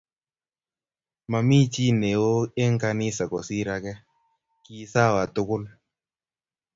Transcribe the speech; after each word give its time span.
Mami 1.31 1.59
chi 1.73 1.85
neo 2.01 2.31
eng 2.63 2.77
kanisa 2.83 3.23
kosir 3.31 3.67
ake, 3.75 3.93
kisawa 4.63 5.23
tukul 5.33 5.63